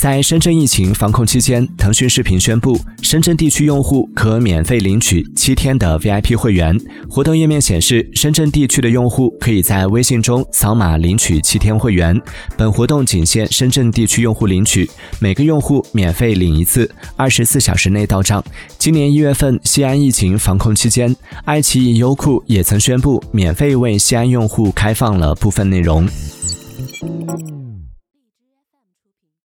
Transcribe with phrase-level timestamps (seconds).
[0.00, 6.74] 在深圳疫情防控期间腾讯视频宣布深圳地区用户可免费领取七天的 vip 会员。
[7.06, 12.18] 活动页面显示深圳地区的用户可以在微信中扫码领取七天会员
[12.56, 18.42] 本活动仅限深圳地区用户领取每个用户免费领一次二十四小时内到账。
[18.78, 21.14] 今年一月份西安疫情防控期间
[21.44, 26.08] 爱奇艺优酷也曾宣布免费为西安用户开放了部分内容。